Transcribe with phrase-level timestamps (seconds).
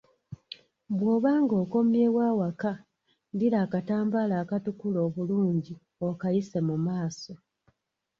[0.97, 2.71] Bwobanga okomyewo awaka,
[3.33, 5.73] ddira akatambala akatukula obulungi,
[6.07, 7.33] okayise mu maaso.